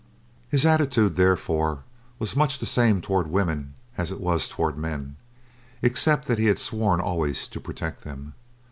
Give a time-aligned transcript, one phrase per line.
[0.49, 1.83] His attitude therefore
[2.17, 5.15] was much the same toward women as it was toward men,
[5.83, 8.33] except that he had sworn always to protect them.